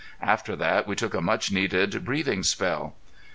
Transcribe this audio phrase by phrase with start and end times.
[0.23, 2.95] After that we took a much needed breathing spell.